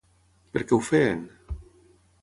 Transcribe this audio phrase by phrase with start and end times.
[0.55, 1.23] Per què ho feien?